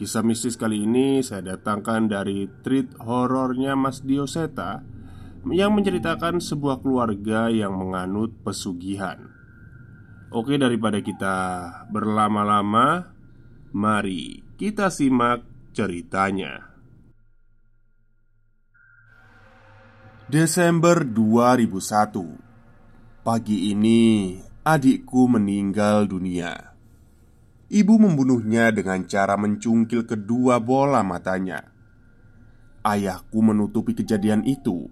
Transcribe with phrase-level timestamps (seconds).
[0.00, 4.80] Kisah mistis kali ini saya datangkan dari treat horornya Mas Dioseta
[5.44, 9.28] Yang menceritakan sebuah keluarga yang menganut pesugihan.
[10.32, 11.36] Oke daripada kita
[11.92, 13.12] berlama-lama
[13.76, 15.44] Mari kita simak
[15.76, 16.64] ceritanya.
[20.32, 24.32] Desember 2001 Pagi ini
[24.64, 26.69] adikku meninggal dunia
[27.70, 31.70] Ibu membunuhnya dengan cara mencungkil kedua bola matanya.
[32.82, 34.90] Ayahku menutupi kejadian itu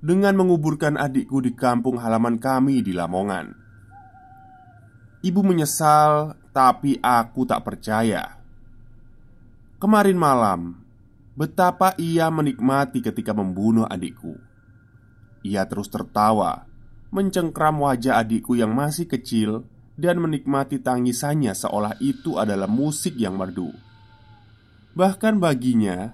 [0.00, 3.52] dengan menguburkan adikku di kampung halaman kami di Lamongan.
[5.20, 8.40] Ibu menyesal, tapi aku tak percaya.
[9.76, 10.60] Kemarin malam,
[11.36, 14.40] betapa ia menikmati ketika membunuh adikku.
[15.44, 16.64] Ia terus tertawa,
[17.12, 23.72] mencengkram wajah adikku yang masih kecil dan menikmati tangisannya seolah itu adalah musik yang merdu.
[24.96, 26.12] Bahkan baginya,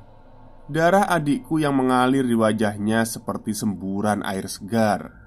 [0.70, 5.22] darah adikku yang mengalir di wajahnya seperti semburan air segar.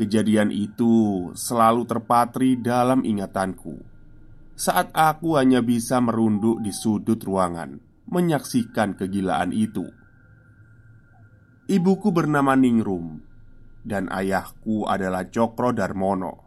[0.00, 3.92] Kejadian itu selalu terpatri dalam ingatanku
[4.52, 9.88] saat aku hanya bisa merunduk di sudut ruangan menyaksikan kegilaan itu.
[11.70, 13.22] Ibuku bernama Ningrum
[13.86, 16.41] dan ayahku adalah Cokro Darmono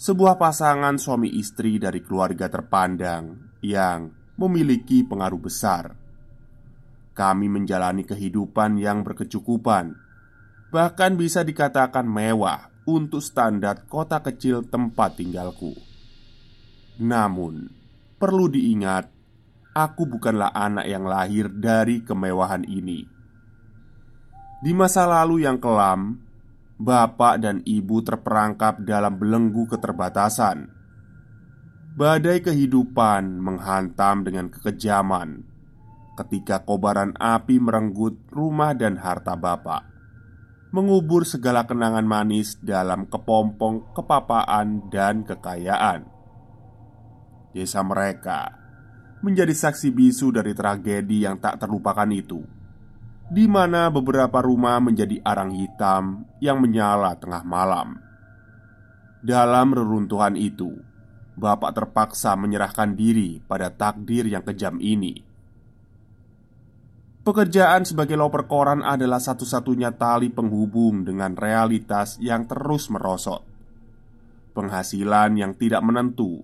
[0.00, 4.08] sebuah pasangan suami istri dari keluarga terpandang yang
[4.40, 5.92] memiliki pengaruh besar.
[7.12, 9.92] Kami menjalani kehidupan yang berkecukupan,
[10.72, 15.76] bahkan bisa dikatakan mewah untuk standar kota kecil tempat tinggalku.
[17.04, 17.68] Namun,
[18.16, 19.04] perlu diingat,
[19.76, 23.04] aku bukanlah anak yang lahir dari kemewahan ini.
[24.64, 26.29] Di masa lalu yang kelam,
[26.80, 30.72] bapak dan ibu terperangkap dalam belenggu keterbatasan.
[31.92, 35.44] Badai kehidupan menghantam dengan kekejaman
[36.16, 39.84] ketika kobaran api merenggut rumah dan harta bapak,
[40.72, 46.08] mengubur segala kenangan manis dalam kepompong kepapaan dan kekayaan.
[47.52, 48.56] Desa mereka
[49.20, 52.59] menjadi saksi bisu dari tragedi yang tak terlupakan itu
[53.30, 58.02] di mana beberapa rumah menjadi arang hitam yang menyala tengah malam.
[59.22, 60.74] Dalam reruntuhan itu,
[61.38, 65.22] bapak terpaksa menyerahkan diri pada takdir yang kejam ini.
[67.22, 73.46] Pekerjaan sebagai loper koran adalah satu-satunya tali penghubung dengan realitas yang terus merosot.
[74.50, 76.42] Penghasilan yang tidak menentu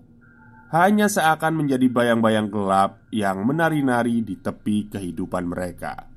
[0.71, 6.16] hanya seakan menjadi bayang-bayang gelap yang menari-nari di tepi kehidupan mereka.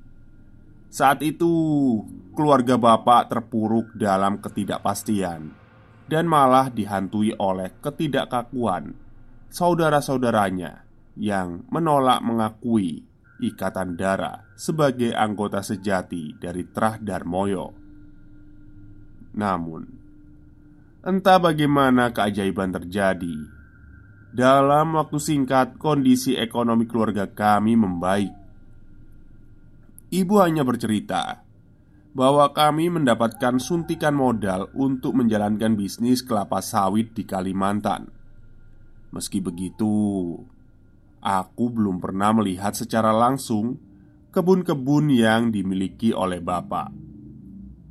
[0.90, 1.54] Saat itu,
[2.34, 5.54] keluarga bapak terpuruk dalam ketidakpastian
[6.10, 8.98] dan malah dihantui oleh ketidakkakuan
[9.46, 10.82] saudara-saudaranya
[11.14, 13.06] yang menolak mengakui
[13.38, 17.70] ikatan darah sebagai anggota sejati dari Trah Darmoyo.
[19.30, 19.82] Namun,
[21.06, 23.62] entah bagaimana keajaiban terjadi.
[24.34, 28.39] Dalam waktu singkat, kondisi ekonomi keluarga kami membaik
[30.10, 31.46] Ibu hanya bercerita
[32.10, 38.10] bahwa kami mendapatkan suntikan modal untuk menjalankan bisnis kelapa sawit di Kalimantan.
[39.14, 40.34] Meski begitu,
[41.22, 43.78] aku belum pernah melihat secara langsung
[44.34, 46.90] kebun-kebun yang dimiliki oleh bapak.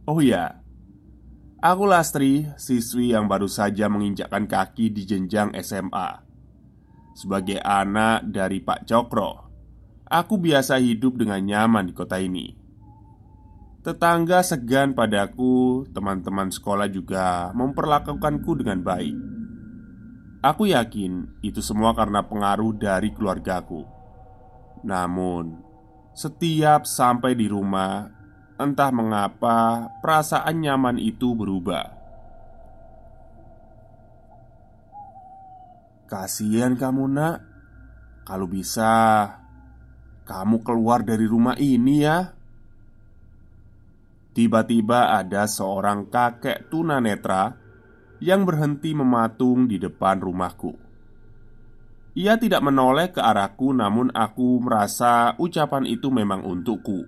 [0.04, 0.60] Oh ya,
[1.64, 6.28] aku Lastri, siswi yang baru saja menginjakkan kaki di jenjang SMA.
[7.16, 9.49] Sebagai anak dari Pak Cokro
[10.10, 12.58] Aku biasa hidup dengan nyaman di kota ini.
[13.86, 19.14] Tetangga segan padaku, teman-teman sekolah juga memperlakukanku dengan baik.
[20.42, 23.86] Aku yakin itu semua karena pengaruh dari keluargaku.
[24.82, 25.62] Namun,
[26.18, 28.10] setiap sampai di rumah,
[28.58, 31.86] entah mengapa perasaan nyaman itu berubah.
[36.10, 37.38] Kasihan kamu, Nak.
[38.26, 38.92] Kalau bisa,
[40.30, 42.38] kamu keluar dari rumah ini ya
[44.30, 47.58] Tiba-tiba ada seorang kakek tunanetra
[48.22, 50.78] Yang berhenti mematung di depan rumahku
[52.20, 57.08] Ia tidak menoleh ke arahku, namun aku merasa ucapan itu memang untukku.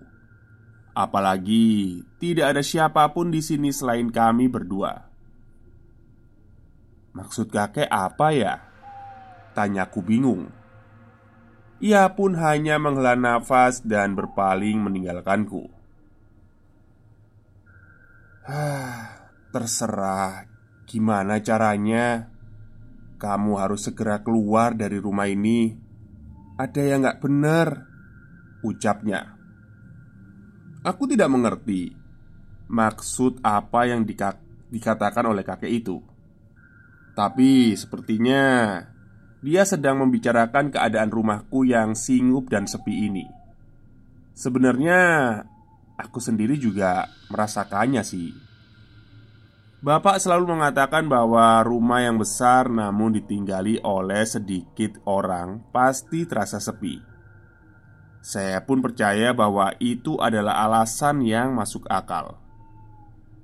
[0.96, 4.94] Apalagi tidak ada siapa pun di sini selain kami berdua.
[7.12, 8.56] Maksud kakek apa ya?
[9.52, 10.61] Tanyaku bingung.
[11.82, 15.66] Ia pun hanya menghela nafas dan berpaling meninggalkanku.
[18.46, 20.46] Hah, terserah
[20.86, 22.30] gimana caranya.
[23.18, 25.74] Kamu harus segera keluar dari rumah ini.
[26.62, 27.68] Ada yang gak benar,
[28.62, 29.38] ucapnya.
[30.86, 31.98] Aku tidak mengerti
[32.70, 34.06] maksud apa yang
[34.70, 35.98] dikatakan oleh kakek itu.
[37.18, 38.78] Tapi sepertinya
[39.42, 43.26] dia sedang membicarakan keadaan rumahku yang singup dan sepi ini.
[44.38, 45.00] Sebenarnya
[45.98, 48.30] aku sendiri juga merasakannya sih.
[49.82, 57.02] Bapak selalu mengatakan bahwa rumah yang besar namun ditinggali oleh sedikit orang pasti terasa sepi.
[58.22, 62.38] Saya pun percaya bahwa itu adalah alasan yang masuk akal.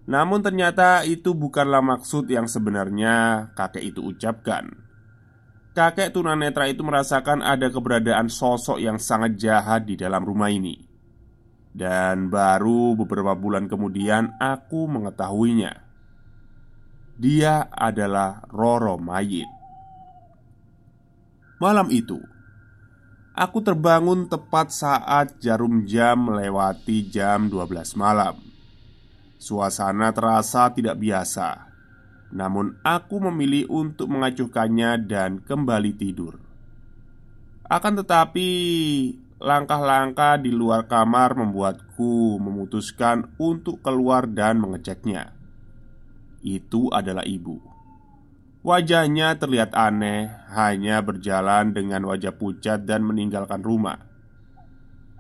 [0.06, 4.87] Namun ternyata itu bukanlah maksud yang sebenarnya kakek itu ucapkan
[5.78, 10.74] Kakek tunanetra itu merasakan ada keberadaan sosok yang sangat jahat di dalam rumah ini.
[11.70, 15.86] Dan baru beberapa bulan kemudian aku mengetahuinya.
[17.22, 19.46] Dia adalah Roro Mayit.
[21.62, 22.18] Malam itu
[23.38, 28.34] Aku terbangun tepat saat jarum jam melewati jam 12 malam.
[29.38, 31.67] Suasana terasa tidak biasa,
[32.32, 36.40] namun aku memilih untuk mengacuhkannya dan kembali tidur.
[37.68, 38.50] Akan tetapi,
[39.44, 45.36] langkah-langkah di luar kamar membuatku memutuskan untuk keluar dan mengeceknya.
[46.40, 47.60] Itu adalah ibu.
[48.64, 54.07] Wajahnya terlihat aneh, hanya berjalan dengan wajah pucat dan meninggalkan rumah.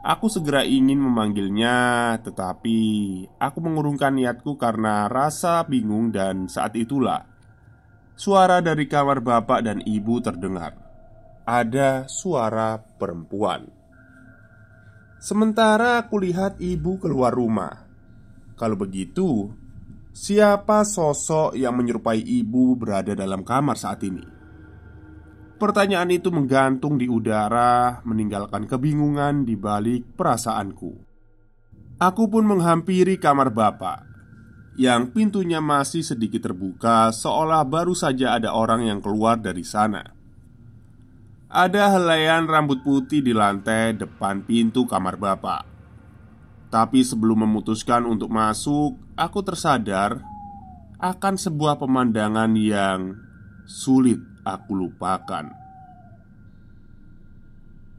[0.05, 2.79] Aku segera ingin memanggilnya, tetapi
[3.41, 7.25] aku mengurungkan niatku karena rasa bingung, dan saat itulah
[8.13, 10.77] suara dari kamar bapak dan ibu terdengar.
[11.47, 13.65] Ada suara perempuan.
[15.17, 17.87] Sementara aku lihat ibu keluar rumah.
[18.53, 19.49] Kalau begitu,
[20.13, 24.36] siapa sosok yang menyerupai ibu berada dalam kamar saat ini?
[25.57, 30.93] Pertanyaan itu menggantung di udara, meninggalkan kebingungan di balik perasaanku.
[31.97, 34.05] Aku pun menghampiri kamar bapak
[34.77, 40.13] yang pintunya masih sedikit terbuka, seolah baru saja ada orang yang keluar dari sana.
[41.49, 45.65] Ada helaian rambut putih di lantai depan pintu kamar bapak.
[46.69, 50.21] Tapi sebelum memutuskan untuk masuk, aku tersadar
[51.01, 53.17] akan sebuah pemandangan yang
[53.65, 55.51] sulit aku lupakan.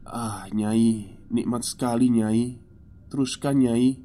[0.09, 2.57] Ah, Nyai, nikmat sekali, Nyai.
[3.13, 4.01] Teruskan, Nyai.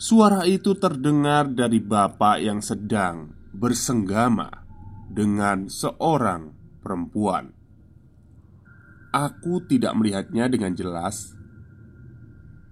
[0.00, 4.48] Suara itu terdengar dari bapak yang sedang bersenggama
[5.08, 7.52] dengan seorang perempuan.
[9.10, 11.34] Aku tidak melihatnya dengan jelas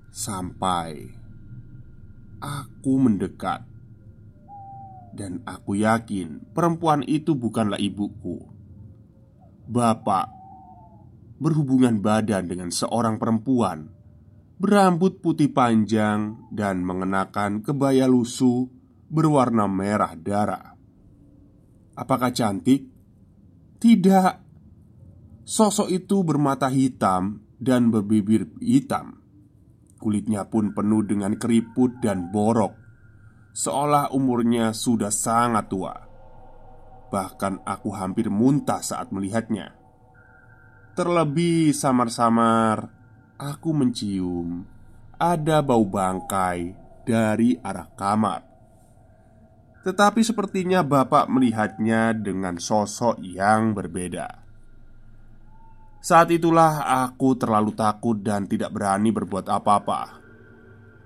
[0.09, 1.19] sampai
[2.38, 3.67] aku mendekat
[5.19, 8.39] dan aku yakin perempuan itu bukanlah ibuku.
[9.67, 10.31] Bapak
[11.43, 13.91] berhubungan badan dengan seorang perempuan
[14.63, 18.71] berambut putih panjang dan mengenakan kebaya lusuh
[19.11, 20.79] berwarna merah darah.
[21.99, 22.87] Apakah cantik?
[23.83, 24.33] Tidak.
[25.43, 29.19] Sosok itu bermata hitam dan berbibir hitam.
[29.99, 32.88] Kulitnya pun penuh dengan keriput dan borok
[33.59, 35.95] seolah umurnya sudah sangat tua.
[37.11, 39.75] Bahkan aku hampir muntah saat melihatnya.
[40.95, 42.87] Terlebih samar-samar,
[43.35, 44.62] aku mencium
[45.19, 48.43] ada bau bangkai dari arah kamar.
[49.83, 54.47] Tetapi sepertinya bapak melihatnya dengan sosok yang berbeda.
[55.99, 60.18] Saat itulah aku terlalu takut dan tidak berani berbuat apa-apa.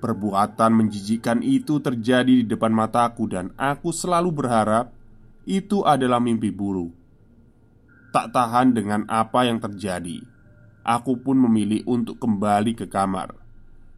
[0.03, 4.91] Perbuatan menjijikan itu terjadi di depan mataku, dan aku selalu berharap
[5.47, 6.91] itu adalah mimpi buruk.
[8.11, 10.19] Tak tahan dengan apa yang terjadi,
[10.83, 13.39] aku pun memilih untuk kembali ke kamar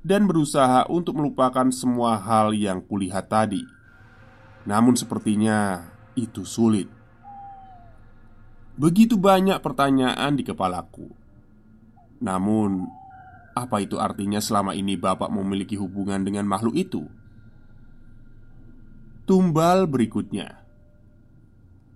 [0.04, 3.64] dan berusaha untuk melupakan semua hal yang kulihat tadi.
[4.68, 6.86] Namun, sepertinya itu sulit.
[8.76, 11.08] Begitu banyak pertanyaan di kepalaku,
[12.20, 12.84] namun
[13.54, 17.06] apa itu artinya selama ini bapak memiliki hubungan dengan makhluk itu?
[19.24, 20.60] Tumbal berikutnya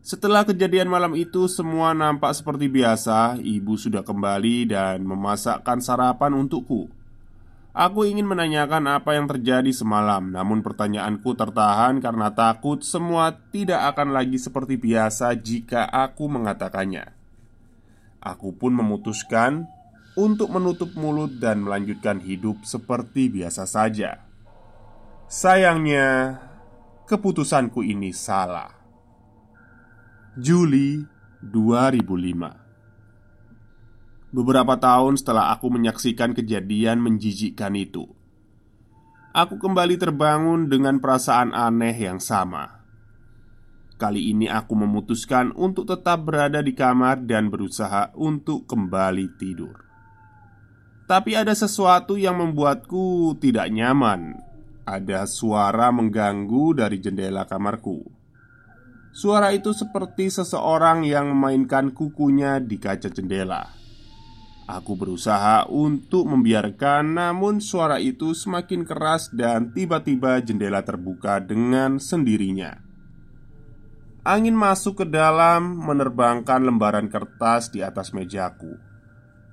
[0.01, 3.37] Setelah kejadian malam itu, semua nampak seperti biasa.
[3.37, 6.89] Ibu sudah kembali dan memasakkan sarapan untukku.
[7.77, 14.17] Aku ingin menanyakan apa yang terjadi semalam, namun pertanyaanku tertahan karena takut semua tidak akan
[14.17, 17.13] lagi seperti biasa jika aku mengatakannya.
[18.19, 19.69] Aku pun memutuskan
[20.19, 24.27] untuk menutup mulut dan melanjutkan hidup seperti biasa saja.
[25.31, 26.43] Sayangnya,
[27.07, 28.75] keputusanku ini salah.
[30.35, 31.07] Juli
[31.47, 38.05] 2005 Beberapa tahun setelah aku menyaksikan kejadian menjijikkan itu,
[39.33, 42.79] aku kembali terbangun dengan perasaan aneh yang sama.
[43.99, 49.88] Kali ini aku memutuskan untuk tetap berada di kamar dan berusaha untuk kembali tidur.
[51.09, 54.45] Tapi ada sesuatu yang membuatku tidak nyaman.
[54.85, 58.05] Ada suara mengganggu dari jendela kamarku.
[59.17, 63.73] Suara itu seperti seseorang yang memainkan kukunya di kaca jendela.
[64.69, 72.77] Aku berusaha untuk membiarkan, namun suara itu semakin keras, dan tiba-tiba jendela terbuka dengan sendirinya.
[74.29, 78.88] Angin masuk ke dalam, menerbangkan lembaran kertas di atas mejaku.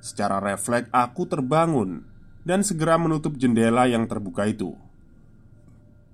[0.05, 2.05] Secara refleks, aku terbangun
[2.45, 4.77] dan segera menutup jendela yang terbuka itu.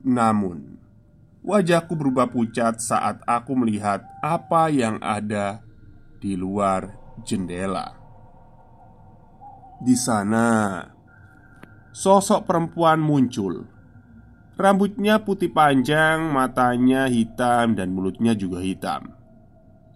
[0.07, 0.79] Namun,
[1.43, 5.59] wajahku berubah pucat saat aku melihat apa yang ada
[6.23, 6.95] di luar
[7.27, 7.99] jendela.
[9.83, 10.79] Di sana,
[11.91, 13.67] sosok perempuan muncul.
[14.55, 19.19] Rambutnya putih panjang, matanya hitam, dan mulutnya juga hitam.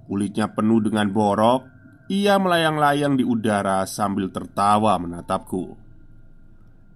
[0.10, 1.75] Kulitnya penuh dengan borok.
[2.06, 5.74] Ia melayang-layang di udara sambil tertawa menatapku.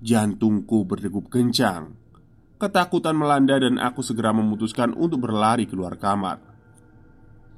[0.05, 1.97] Jantungku berdegup kencang.
[2.61, 6.37] Ketakutan melanda, dan aku segera memutuskan untuk berlari keluar kamar.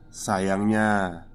[0.08, 1.28] Sayangnya,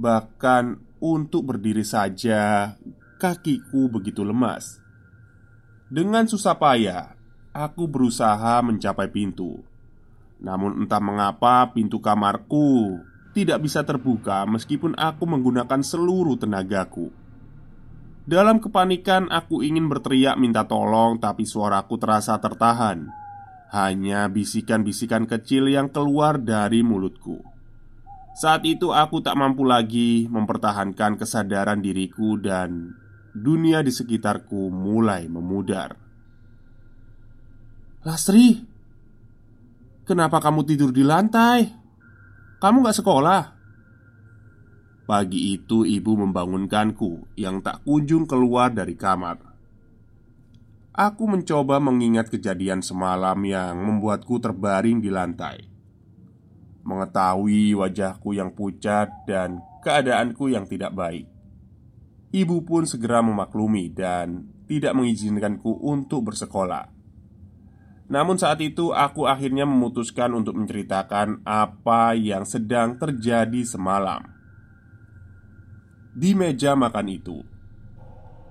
[0.00, 2.72] bahkan untuk berdiri saja
[3.20, 4.80] kakiku begitu lemas.
[5.92, 7.12] Dengan susah payah,
[7.52, 9.60] aku berusaha mencapai pintu.
[10.40, 12.96] Namun, entah mengapa pintu kamarku
[13.34, 17.10] tidak bisa terbuka meskipun aku menggunakan seluruh tenagaku.
[18.24, 23.04] Dalam kepanikan, aku ingin berteriak minta tolong, tapi suaraku terasa tertahan.
[23.68, 27.44] Hanya bisikan-bisikan kecil yang keluar dari mulutku.
[28.32, 32.96] Saat itu, aku tak mampu lagi mempertahankan kesadaran diriku, dan
[33.36, 35.92] dunia di sekitarku mulai memudar.
[38.08, 38.56] Lastri,
[40.08, 41.83] kenapa kamu tidur di lantai?
[42.58, 43.42] Kamu gak sekolah?
[45.04, 49.36] Pagi itu ibu membangunkanku yang tak kunjung keluar dari kamar
[50.94, 55.60] Aku mencoba mengingat kejadian semalam yang membuatku terbaring di lantai
[56.88, 61.28] Mengetahui wajahku yang pucat dan keadaanku yang tidak baik
[62.34, 66.93] Ibu pun segera memaklumi dan tidak mengizinkanku untuk bersekolah.
[68.04, 74.28] Namun saat itu aku akhirnya memutuskan untuk menceritakan apa yang sedang terjadi semalam.
[76.14, 77.42] Di meja makan itu,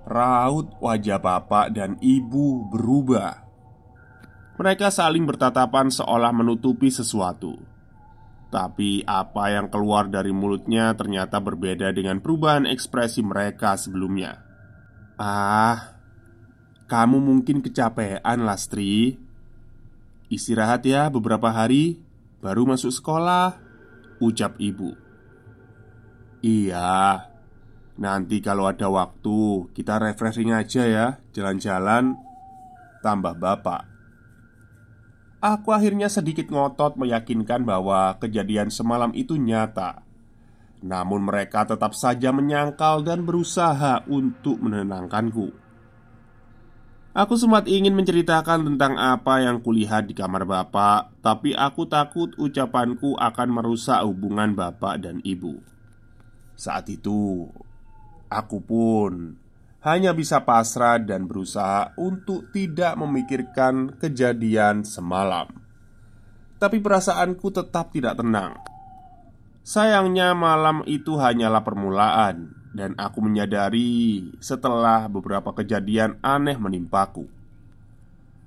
[0.09, 3.45] raut wajah bapak dan ibu berubah.
[4.57, 7.55] Mereka saling bertatapan seolah menutupi sesuatu.
[8.53, 14.45] Tapi apa yang keluar dari mulutnya ternyata berbeda dengan perubahan ekspresi mereka sebelumnya.
[15.17, 15.97] Ah,
[16.85, 19.22] kamu mungkin kecapean, Lastri.
[20.33, 22.01] Istirahat ya beberapa hari,
[22.41, 23.61] baru masuk sekolah.
[24.17, 24.97] Ucap ibu.
[26.41, 27.29] Iya,
[28.01, 32.17] nanti kalau ada waktu kita refreshing aja ya, jalan-jalan.
[33.05, 33.81] Tambah bapak.
[35.43, 40.01] Aku akhirnya sedikit ngotot meyakinkan bahwa kejadian semalam itu nyata.
[40.81, 45.62] Namun mereka tetap saja menyangkal dan berusaha untuk menenangkanku.
[47.13, 53.13] Aku sempat ingin menceritakan tentang apa yang kulihat di kamar bapak, tapi aku takut ucapanku
[53.21, 55.61] akan merusak hubungan bapak dan ibu.
[56.57, 57.45] Saat itu,
[58.33, 59.37] aku pun
[59.85, 65.53] hanya bisa pasrah dan berusaha untuk tidak memikirkan kejadian semalam.
[66.57, 68.57] Tapi perasaanku tetap tidak tenang.
[69.61, 77.29] Sayangnya, malam itu hanyalah permulaan, dan aku menyadari setelah beberapa kejadian aneh menimpaku.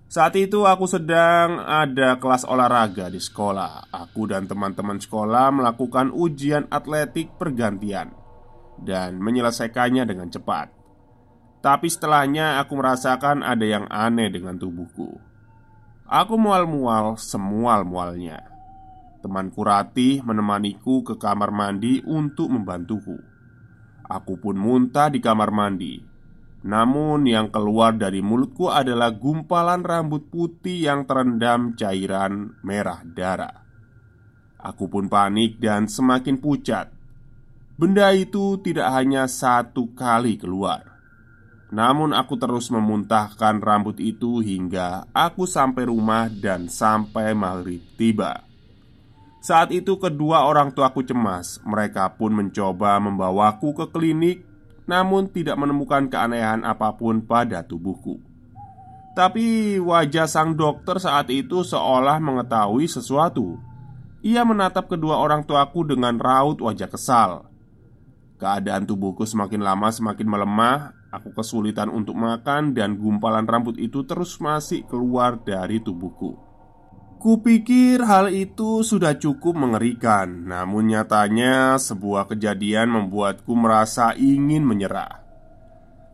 [0.07, 3.91] Saat itu, aku sedang ada kelas olahraga di sekolah.
[3.91, 8.15] Aku dan teman-teman sekolah melakukan ujian atletik pergantian
[8.79, 10.71] dan menyelesaikannya dengan cepat.
[11.67, 15.19] Tapi setelahnya aku merasakan ada yang aneh dengan tubuhku
[16.07, 18.39] Aku mual-mual semual-mualnya
[19.19, 23.19] Temanku Ratih menemaniku ke kamar mandi untuk membantuku.
[24.07, 25.99] Aku pun muntah di kamar mandi.
[26.67, 33.67] Namun, yang keluar dari mulutku adalah gumpalan rambut putih yang terendam cairan merah darah.
[34.59, 36.91] Aku pun panik dan semakin pucat.
[37.77, 40.97] Benda itu tidak hanya satu kali keluar,
[41.69, 48.47] namun aku terus memuntahkan rambut itu hingga aku sampai rumah dan sampai maghrib tiba.
[49.47, 51.63] Saat itu kedua orang tuaku cemas.
[51.63, 54.43] Mereka pun mencoba membawaku ke klinik,
[54.91, 58.19] namun tidak menemukan keanehan apa pun pada tubuhku.
[59.15, 63.55] Tapi wajah sang dokter saat itu seolah mengetahui sesuatu.
[64.27, 67.47] Ia menatap kedua orang tuaku dengan raut wajah kesal.
[68.43, 74.37] Keadaan tubuhku semakin lama semakin melemah Aku kesulitan untuk makan dan gumpalan rambut itu terus
[74.37, 76.46] masih keluar dari tubuhku.
[77.27, 85.27] Kupikir hal itu sudah cukup mengerikan, namun nyatanya sebuah kejadian membuatku merasa ingin menyerah.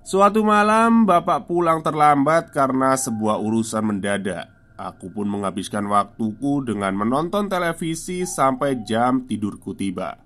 [0.00, 4.48] Suatu malam, bapak pulang terlambat karena sebuah urusan mendadak.
[4.80, 10.16] Aku pun menghabiskan waktuku dengan menonton televisi sampai jam tidurku tiba.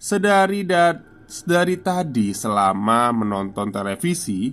[0.00, 4.48] Sedari dan dari tadi selama menonton televisi,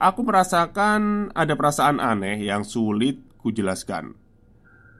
[0.00, 4.21] aku merasakan ada perasaan aneh yang sulit kujelaskan.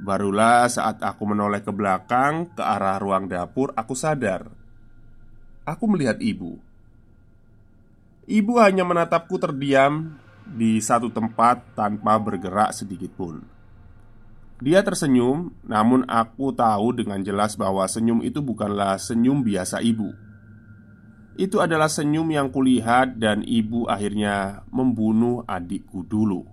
[0.03, 4.51] Barulah saat aku menoleh ke belakang ke arah ruang dapur, aku sadar.
[5.63, 6.59] Aku melihat ibu.
[8.27, 13.47] Ibu hanya menatapku terdiam di satu tempat tanpa bergerak sedikit pun.
[14.59, 20.11] Dia tersenyum, namun aku tahu dengan jelas bahwa senyum itu bukanlah senyum biasa ibu
[21.37, 26.45] itu adalah senyum yang kulihat dan ibu akhirnya membunuh adikku dulu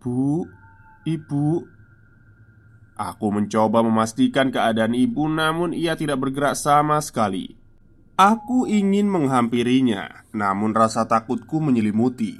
[0.00, 0.48] Bu,
[1.04, 1.64] ibu
[3.00, 7.56] Aku mencoba memastikan keadaan ibu namun ia tidak bergerak sama sekali.
[8.20, 12.36] Aku ingin menghampirinya namun rasa takutku menyelimuti.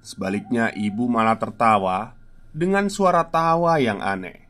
[0.00, 2.16] Sebaliknya ibu malah tertawa
[2.56, 4.48] dengan suara tawa yang aneh.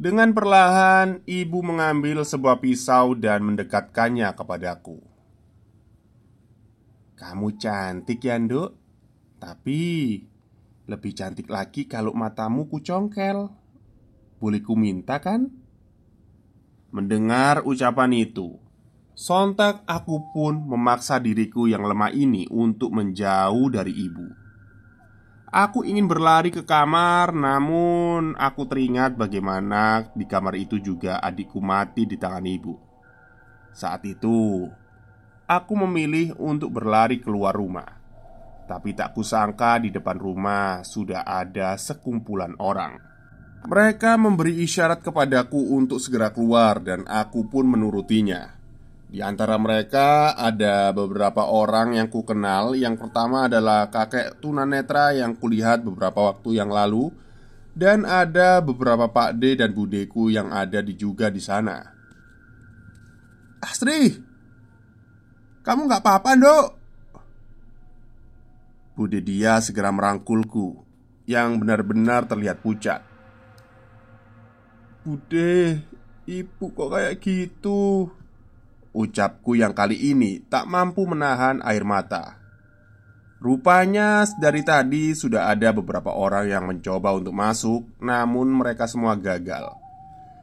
[0.00, 4.96] Dengan perlahan, ibu mengambil sebuah pisau dan mendekatkannya kepadaku.
[7.18, 8.70] "Kamu cantik ya, Nduk,
[9.36, 9.82] tapi
[10.90, 13.46] lebih cantik lagi kalau matamu kucongkel.
[14.42, 15.46] Boleh ku minta kan?"
[16.90, 18.58] Mendengar ucapan itu,
[19.14, 24.26] sontak aku pun memaksa diriku yang lemah ini untuk menjauh dari ibu.
[25.50, 32.06] Aku ingin berlari ke kamar, namun aku teringat bagaimana di kamar itu juga adikku mati
[32.06, 32.74] di tangan ibu.
[33.70, 34.66] Saat itu,
[35.46, 37.99] aku memilih untuk berlari keluar rumah.
[38.70, 43.02] Tapi tak kusangka di depan rumah sudah ada sekumpulan orang.
[43.66, 48.46] Mereka memberi isyarat kepadaku untuk segera keluar, dan aku pun menurutinya.
[49.10, 52.78] Di antara mereka ada beberapa orang yang ku kenal.
[52.78, 57.10] Yang pertama adalah kakek tunanetra yang kulihat beberapa waktu yang lalu
[57.74, 61.82] dan ada beberapa Pak D dan budeku yang ada di juga di sana.
[63.60, 64.14] Astri,
[65.66, 66.79] kamu nggak apa-apa, dok?
[69.00, 70.84] Bude dia segera merangkulku
[71.24, 73.00] yang benar-benar terlihat pucat.
[75.00, 75.80] Bude,
[76.28, 78.12] ibu kok kayak gitu?
[78.92, 82.36] Ucapku yang kali ini tak mampu menahan air mata.
[83.40, 89.80] Rupanya dari tadi sudah ada beberapa orang yang mencoba untuk masuk, namun mereka semua gagal.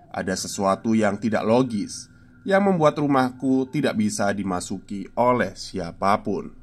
[0.09, 2.09] Ada sesuatu yang tidak logis
[2.41, 6.56] yang membuat rumahku tidak bisa dimasuki oleh siapa pun.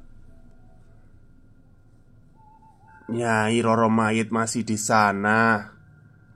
[3.05, 5.69] Nyai Roro Mayit masih di sana.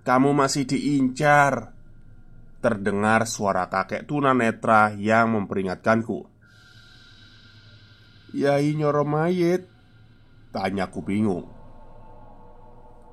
[0.05, 1.73] Kamu masih diincar.
[2.59, 6.27] Terdengar suara kakek tunanetra yang memperingatkanku.
[8.35, 9.65] Yai nyoro mayit
[10.53, 11.47] Tanyaku bingung.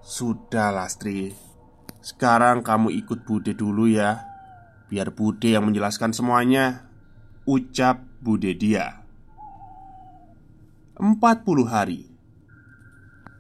[0.05, 1.33] Sudah Lastri
[2.05, 4.27] Sekarang kamu ikut Bude dulu ya.
[4.90, 6.90] Biar Bude yang menjelaskan semuanya.
[7.47, 9.07] Ucap Bude dia.
[10.99, 11.12] 40
[11.71, 12.15] hari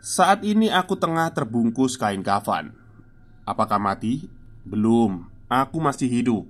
[0.06, 2.70] Saat ini aku tengah terbungkus kain kafan
[3.42, 4.30] Apakah mati?
[4.62, 6.46] Belum aku masih hidup.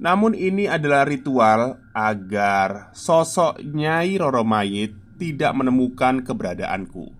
[0.00, 7.12] Namun ini adalah ritual agar sosok Nyai Roro Mayit tidak menemukan keberadaanku.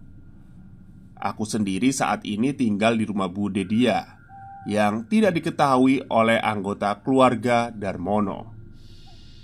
[1.21, 4.17] Aku sendiri saat ini tinggal di rumah Bude dia
[4.65, 8.56] yang tidak diketahui oleh anggota keluarga Darmono.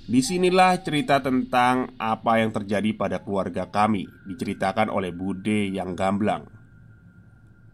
[0.03, 6.51] Di sinilah cerita tentang apa yang terjadi pada keluarga kami diceritakan oleh Bude yang gamblang.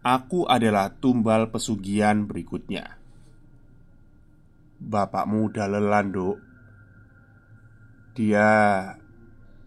[0.08, 2.96] aku adalah tumbal pesugihan berikutnya.
[4.78, 6.38] Bapakmu udah lelah, Dok.
[8.16, 8.48] Dia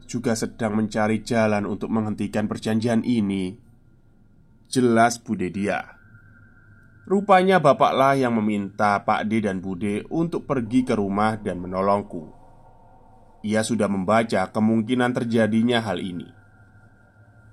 [0.08, 3.54] juga sedang mencari jalan untuk menghentikan perjanjian ini.
[4.72, 6.00] Jelas Bude dia.
[7.06, 12.41] Rupanya bapaklah yang meminta Pak D dan Bude untuk pergi ke rumah dan menolongku.
[13.42, 16.30] Ia sudah membaca kemungkinan terjadinya hal ini.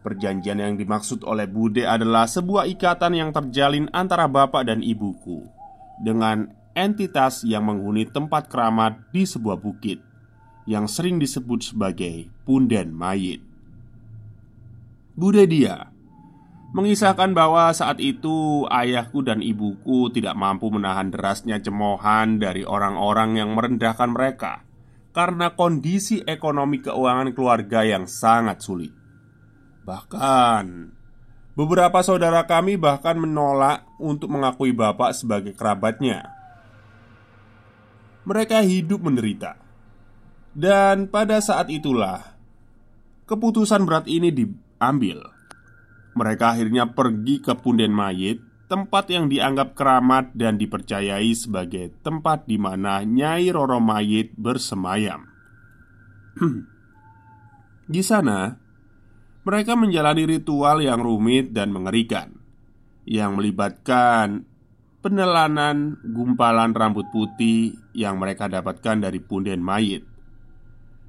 [0.05, 5.48] Perjanjian yang dimaksud oleh Bude adalah sebuah ikatan yang terjalin antara bapak dan ibuku
[6.05, 9.98] dengan entitas yang menghuni tempat keramat di sebuah bukit
[10.68, 13.40] yang sering disebut sebagai punden mayit.
[15.18, 15.90] Bude dia
[16.77, 23.57] mengisahkan bahwa saat itu ayahku dan ibuku tidak mampu menahan derasnya cemoohan dari orang-orang yang
[23.57, 24.67] merendahkan mereka
[25.18, 28.94] karena kondisi ekonomi keuangan keluarga yang sangat sulit.
[29.83, 30.94] Bahkan
[31.59, 36.22] beberapa saudara kami bahkan menolak untuk mengakui bapak sebagai kerabatnya.
[38.22, 39.59] Mereka hidup menderita
[40.54, 42.38] dan pada saat itulah
[43.26, 45.35] keputusan berat ini diambil.
[46.14, 52.61] Mereka akhirnya pergi ke punden mayit, tempat yang dianggap keramat dan dipercayai sebagai tempat di
[52.61, 55.24] mana Nyai Roro Mayit bersemayam.
[57.92, 58.52] di sana,
[59.48, 62.37] mereka menjalani ritual yang rumit dan mengerikan
[63.09, 64.44] yang melibatkan
[65.00, 70.04] penelanan gumpalan rambut putih yang mereka dapatkan dari punden mayit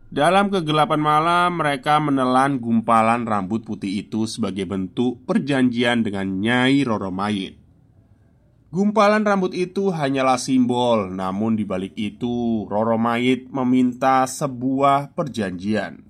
[0.10, 7.14] dalam kegelapan malam, mereka menelan gumpalan rambut putih itu sebagai bentuk perjanjian dengan Nyai Roro
[7.14, 7.62] Mayit.
[8.74, 16.02] Gumpalan rambut itu hanyalah simbol, namun di balik itu Roro Mayit meminta sebuah perjanjian.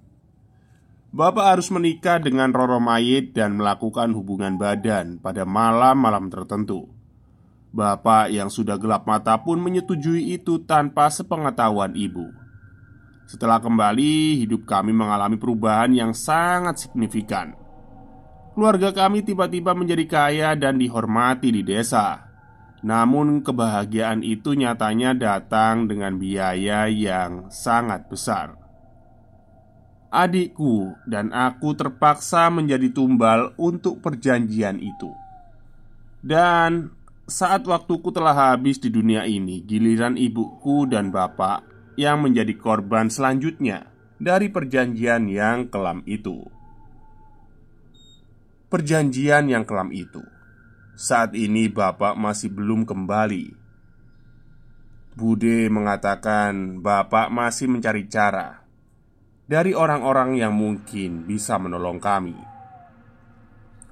[1.12, 6.88] Bapak harus menikah dengan Roro Mayit dan melakukan hubungan badan pada malam-malam tertentu.
[7.76, 12.32] Bapak yang sudah gelap mata pun menyetujui itu tanpa sepengetahuan ibu.
[13.30, 17.54] Setelah kembali, hidup kami mengalami perubahan yang sangat signifikan.
[18.58, 22.26] Keluarga kami tiba-tiba menjadi kaya dan dihormati di desa.
[22.82, 28.58] Namun, kebahagiaan itu nyatanya datang dengan biaya yang sangat besar.
[30.10, 35.14] Adikku dan aku terpaksa menjadi tumbal untuk perjanjian itu,
[36.26, 36.90] dan
[37.30, 41.69] saat waktuku telah habis di dunia ini, giliran ibuku dan bapak
[42.00, 46.48] yang menjadi korban selanjutnya dari perjanjian yang kelam itu.
[48.72, 50.24] Perjanjian yang kelam itu
[50.96, 53.52] saat ini Bapak masih belum kembali.
[55.20, 58.64] Bude mengatakan Bapak masih mencari cara
[59.44, 62.40] dari orang-orang yang mungkin bisa menolong kami.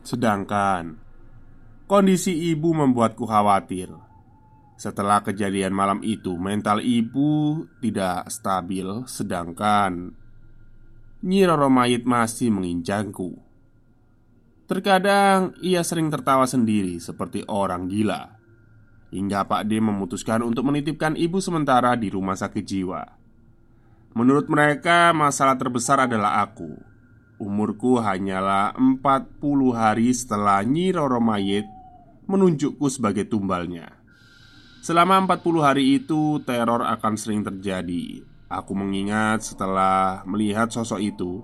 [0.07, 0.95] Sedangkan
[1.91, 4.06] kondisi ibu membuatku khawatir
[4.77, 10.13] setelah kejadian malam itu, mental ibu tidak stabil, sedangkan
[11.25, 13.41] Nyi Roro Mayit masih menginjangku.
[14.69, 18.37] Terkadang ia sering tertawa sendiri seperti orang gila.
[19.09, 23.01] Hingga Pak D memutuskan untuk menitipkan ibu sementara di rumah sakit jiwa.
[24.13, 26.77] Menurut mereka, masalah terbesar adalah aku.
[27.41, 29.41] Umurku hanyalah 40
[29.73, 31.65] hari setelah Nyi Roro Mayit
[32.29, 33.96] menunjukku sebagai tumbalnya.
[34.81, 38.23] Selama 40 hari itu teror akan sering terjadi.
[38.47, 41.43] Aku mengingat setelah melihat sosok itu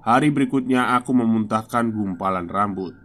[0.00, 2.96] Hari berikutnya aku memuntahkan gumpalan rambut.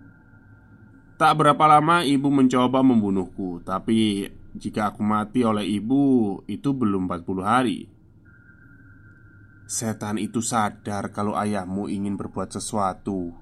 [1.19, 7.43] Tak berapa lama ibu mencoba membunuhku Tapi jika aku mati oleh ibu Itu belum 40
[7.43, 7.79] hari.
[9.67, 13.35] Setan itu sadar kalau ayahmu ingin berbuat sesuatu.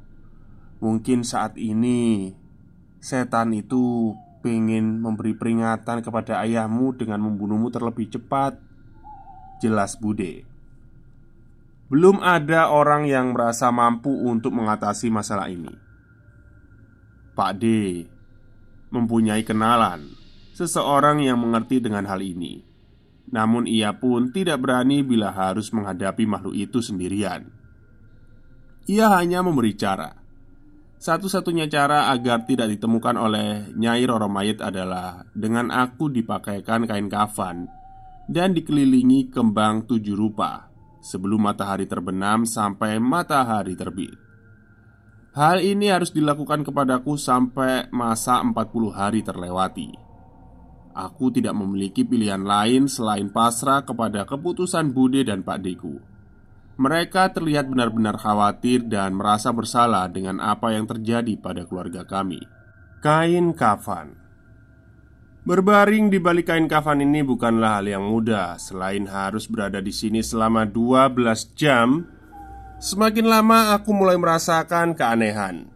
[0.81, 2.33] Mungkin saat ini
[2.97, 8.59] Setan itu pengen memberi peringatan kepada ayahmu dengan membunuhmu terlebih cepat
[9.63, 10.43] Jelas Bude.
[11.87, 15.71] Belum ada orang yang merasa mampu untuk mengatasi masalah ini.
[17.33, 17.65] Pak D
[18.91, 20.11] Mempunyai kenalan
[20.53, 22.61] Seseorang yang mengerti dengan hal ini.
[23.33, 27.49] Namun ia pun tidak berani bila harus menghadapi makhluk itu sendirian.
[28.85, 30.22] Ia hanya memberi cara
[31.03, 37.67] satu-satunya cara agar tidak ditemukan oleh Nyai Roro Mayit adalah dengan aku dipakaikan kain kafan
[38.31, 40.71] dan dikelilingi kembang tujuh rupa
[41.03, 44.15] sebelum matahari terbenam sampai matahari terbit.
[45.35, 48.63] Hal ini harus dilakukan kepadaku sampai masa 40
[48.95, 49.91] hari terlewati.
[50.95, 56.12] Aku tidak memiliki pilihan lain selain pasrah kepada keputusan Bude dan Pak Deku.
[56.73, 62.41] Mereka terlihat benar-benar khawatir dan merasa bersalah dengan apa yang terjadi pada keluarga kami.
[62.97, 64.17] Kain kafan.
[65.45, 68.57] Berbaring di balik kain kafan ini bukanlah hal yang mudah.
[68.57, 72.09] Selain harus berada di sini selama 12 jam
[72.81, 75.69] Semakin lama aku mulai merasakan keanehan.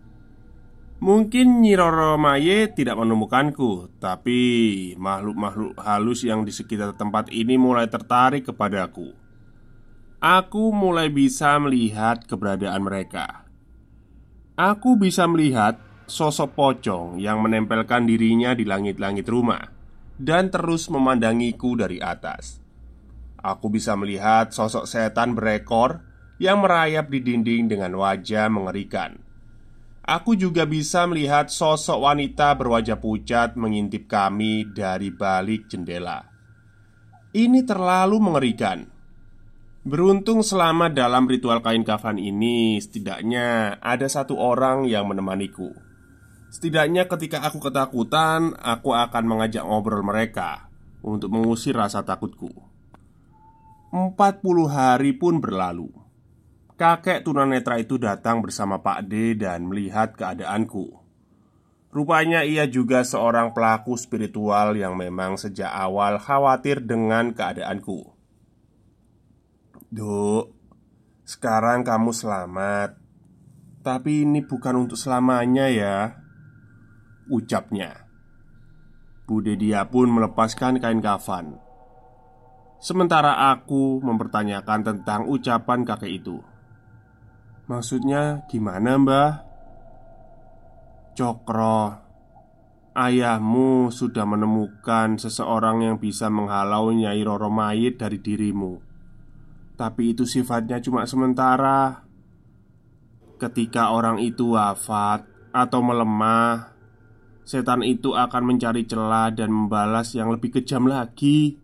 [0.97, 4.41] Mungkin Nyiroro Maye tidak menemukanku Tapi
[4.97, 9.26] makhluk-makhluk halus yang di sekitar tempat ini mulai tertarik kepadaku
[10.17, 13.45] Aku mulai bisa melihat keberadaan mereka
[14.57, 15.77] Aku bisa melihat
[16.09, 19.61] sosok pocong yang menempelkan dirinya di langit-langit rumah
[20.17, 22.57] Dan terus memandangiku dari atas
[23.37, 26.01] Aku bisa melihat sosok setan berekor
[26.41, 29.21] yang merayap di dinding dengan wajah mengerikan
[30.01, 36.23] Aku juga bisa melihat sosok wanita berwajah pucat mengintip kami dari balik jendela.
[37.35, 38.96] Ini terlalu mengerikan.
[39.87, 45.71] Beruntung selama dalam ritual kain kafan ini Setidaknya ada satu orang yang menemaniku.
[46.51, 50.67] Setidaknya ketika aku ketakutan Aku akan mengajak ngobrol mereka
[50.99, 52.51] Untuk mengusir rasa takutku.
[53.95, 54.11] 40
[54.67, 55.87] hari pun berlalu.
[56.75, 60.99] Kakek tunanetra itu datang bersama Pak D dan melihat keadaanku.
[61.95, 68.16] Rupanya ia juga seorang pelaku spiritual yang memang sejak awal khawatir dengan keadaanku
[69.87, 70.51] Duk,
[71.23, 72.99] sekarang kamu selamat.
[73.87, 76.11] Tapi ini bukan untuk selamanya ya
[77.31, 78.03] Ucapnya.
[79.23, 81.55] Bu Dedia pun melepaskan kain kafan.
[82.83, 86.43] Sementara aku mempertanyakan tentang ucapan kakek itu.
[87.71, 89.31] Maksudnya gimana mbah?
[91.15, 91.95] Cokro
[92.91, 98.86] Ayahmu sudah menemukan seseorang yang bisa menghalau Nyai Roro Mayit dari dirimu
[99.77, 102.03] tapi itu sifatnya cuma sementara.
[103.37, 106.73] Ketika orang itu wafat atau melemah,
[107.45, 111.61] setan itu akan mencari celah dan membalas yang lebih kejam lagi.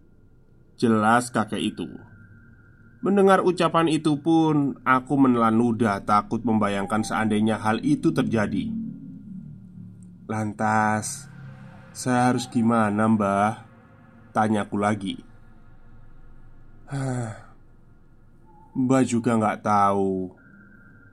[0.77, 1.89] Jelas kakek itu.
[3.03, 8.69] Mendengar ucapan itu pun aku menelan ludah takut membayangkan seandainya hal itu terjadi.
[10.29, 11.27] Lantas,
[11.91, 13.67] saya harus gimana, Mbah?
[14.31, 15.19] Tanyaku lagi.
[16.93, 17.42] Hah,
[18.73, 20.33] Mbak juga nggak tahu.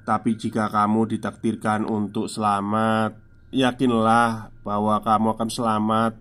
[0.04, 6.12] Tapi jika kamu ditakdirkan untuk selamat Yakinlah bahwa kamu akan selamat.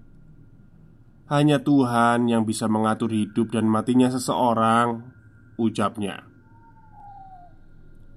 [1.30, 5.14] Hanya Tuhan yang bisa mengatur hidup dan matinya seseorang
[5.62, 6.26] Ucapnya.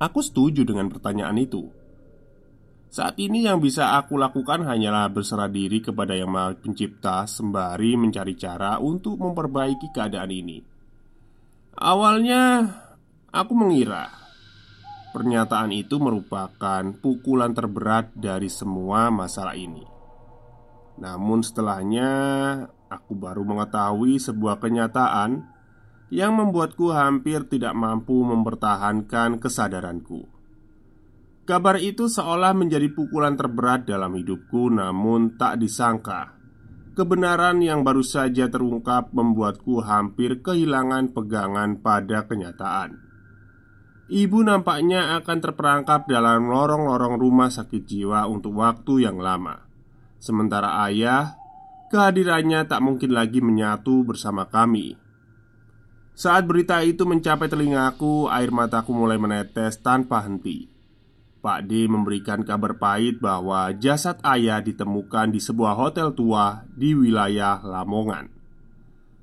[0.01, 1.69] Aku setuju dengan pertanyaan itu.
[2.89, 8.33] Saat ini yang bisa aku lakukan hanyalah berserah diri kepada Yang Maha Pencipta sembari mencari
[8.37, 10.59] cara untuk memperbaiki keadaan ini.
[11.77, 12.43] Awalnya
[13.33, 14.13] Aku mengira
[15.17, 19.89] pernyataan itu merupakan pukulan terberat dari semua masalah ini.
[21.01, 22.11] Namun, setelahnya
[22.93, 25.49] aku baru mengetahui sebuah kenyataan
[26.13, 30.29] yang membuatku hampir tidak mampu mempertahankan kesadaranku.
[31.49, 36.37] Kabar itu seolah menjadi pukulan terberat dalam hidupku, namun tak disangka
[36.93, 43.12] kebenaran yang baru saja terungkap membuatku hampir kehilangan pegangan pada kenyataan.
[44.13, 49.65] Ibu nampaknya akan terperangkap dalam lorong-lorong rumah sakit jiwa untuk waktu yang lama.
[50.21, 51.41] Sementara ayah,
[51.89, 55.01] kehadirannya tak mungkin lagi menyatu bersama kami.
[56.13, 60.69] Saat berita itu mencapai telingaku, air mataku mulai menetes tanpa henti.
[61.41, 67.65] Pak D memberikan kabar pahit bahwa jasad ayah ditemukan di sebuah hotel tua di wilayah
[67.65, 68.29] Lamongan.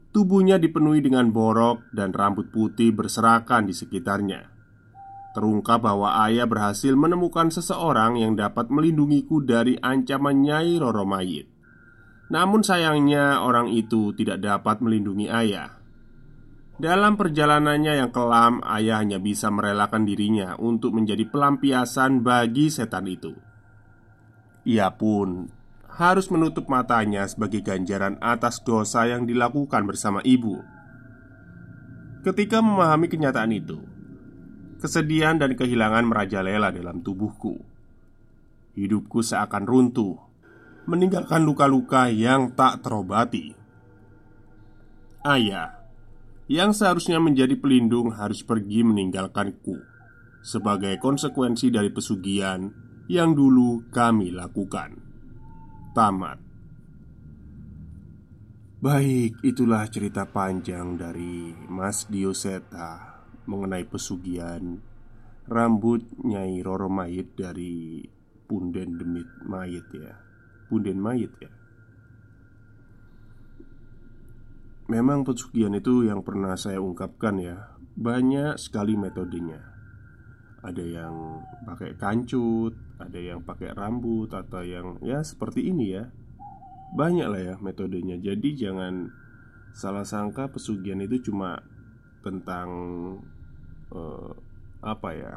[0.09, 4.58] Tubuhnya dipenuhi dengan borok dan rambut putih berserakan di sekitarnya.
[5.39, 11.47] Terungkap bahwa ayah berhasil menemukan seseorang yang dapat melindungiku dari ancaman Nyai Roro Mayit.
[12.27, 15.79] Namun sayangnya orang itu tidak dapat melindungi ayah.
[16.75, 23.31] Dalam perjalanannya yang kelam, ayah hanya bisa merelakan dirinya untuk menjadi pelampiasan bagi setan itu.
[24.67, 25.47] Ia pun
[25.87, 30.59] harus menutup matanya sebagai ganjaran atas dosa yang dilakukan bersama ibu.
[32.27, 33.79] Ketika memahami kenyataan itu,
[34.79, 37.59] Kesedihan dan kehilangan merajalela dalam tubuhku.
[38.79, 40.15] Hidupku seakan runtuh,
[40.87, 43.51] meninggalkan luka-luka yang tak terobati.
[45.27, 45.83] Ayah,
[46.47, 49.99] yang seharusnya menjadi pelindung, harus pergi meninggalkanku
[50.39, 52.71] sebagai konsekuensi dari pesugihan
[53.11, 54.95] yang dulu kami lakukan.
[55.91, 56.39] Tamat.
[58.79, 63.08] Baik, itulah cerita panjang dari Mas Dioseta
[63.49, 64.77] mengenai pesugihan
[65.49, 68.05] rambut Nyai Roro Mayit dari
[68.45, 70.13] Punden Demit Mayit ya.
[70.69, 71.49] Punden mayit ya.
[74.85, 77.73] Memang pesugihan itu yang pernah saya ungkapkan ya.
[77.97, 79.57] Banyak sekali metodenya.
[80.59, 86.13] Ada yang pakai kancut Ada yang pakai rambut Atau yang ya seperti ini ya.
[86.93, 88.21] Banyak lah ya metodenya.
[88.21, 89.09] Jadi jangan
[89.73, 91.65] salah sangka pesugihan itu cuma
[92.21, 92.69] Tentang
[93.93, 94.31] uh,
[94.79, 95.35] Apa ya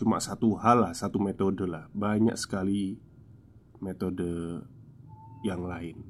[0.00, 1.92] Cuma satu hal lah, satu metode lah.
[1.92, 2.96] Banyak sekali
[3.84, 4.64] metode
[5.44, 6.00] yang lain.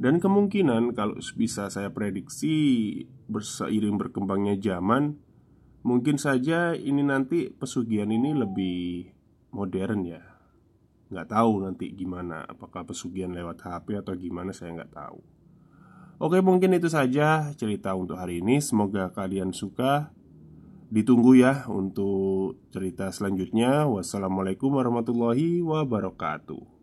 [0.00, 5.20] Dan kemungkinan kalau bisa saya prediksi Berseiring berkembangnya zaman
[5.84, 9.12] Mungkin saja ini nanti pesugihan ini lebih
[9.52, 10.24] modern ya.
[11.12, 15.35] Nggak tahu nanti gimana Apakah pesugihan lewat HP atau gimana saya nggak tahu
[16.16, 18.60] Oke mungkin itu saja cerita untuk hari ini.
[18.60, 20.12] Semoga kalian suka.
[20.86, 23.84] Ditunggu ya untuk cerita selanjutnya.
[23.84, 26.75] Wassalamualaikum warahmatullahi wabarakatuh